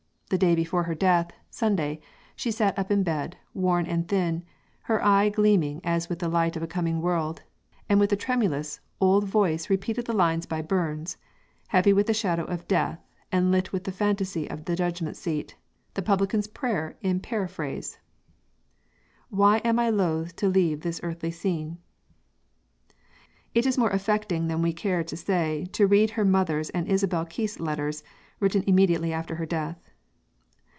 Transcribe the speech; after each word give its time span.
The 0.31 0.37
day 0.37 0.55
before 0.55 0.83
her 0.83 0.95
death, 0.95 1.31
Sunday, 1.49 1.99
she 2.37 2.51
sat 2.51 2.79
up 2.79 2.89
in 2.89 3.03
bed, 3.03 3.35
worn 3.53 3.85
and 3.85 4.07
thin, 4.07 4.45
her 4.83 5.03
eye 5.03 5.27
gleaming 5.27 5.81
as 5.83 6.07
with 6.07 6.19
the 6.19 6.29
light 6.29 6.55
of 6.55 6.63
a 6.63 6.67
coming 6.67 7.01
world, 7.01 7.41
and 7.89 7.99
with 7.99 8.13
a 8.13 8.15
tremulous, 8.15 8.79
old 9.01 9.25
voice 9.25 9.69
repeated 9.69 10.05
the 10.05 10.15
lines 10.15 10.45
by 10.45 10.61
Burns, 10.61 11.17
heavy 11.67 11.91
with 11.91 12.07
the 12.07 12.13
shadow 12.13 12.45
of 12.45 12.65
death, 12.65 12.97
and 13.29 13.51
lit 13.51 13.73
with 13.73 13.83
the 13.83 13.91
fantasy 13.91 14.49
of 14.49 14.63
the 14.63 14.77
judgment 14.77 15.17
seat, 15.17 15.57
the 15.95 16.01
publican's 16.01 16.47
prayer 16.47 16.95
in 17.01 17.19
paraphrase: 17.19 17.99
Why 19.29 19.57
am 19.65 19.79
I 19.79 19.89
loth 19.89 20.37
to 20.37 20.47
leave 20.47 20.79
this 20.79 21.01
earthly 21.03 21.31
scene 21.31 21.77
It 23.53 23.65
is 23.65 23.77
more 23.77 23.89
affecting 23.89 24.47
than 24.47 24.61
we 24.61 24.71
care 24.71 25.03
to 25.03 25.17
say 25.17 25.65
to 25.73 25.87
read 25.87 26.11
her 26.11 26.23
mother's 26.23 26.69
and 26.69 26.89
Isabella 26.89 27.25
Keith's 27.25 27.59
letters, 27.59 28.01
written 28.39 28.63
immediately 28.65 29.11
after 29.11 29.35
her 29.35 29.45
death. 29.45 29.89